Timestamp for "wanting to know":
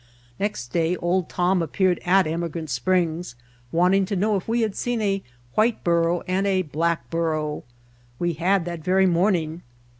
3.71-4.35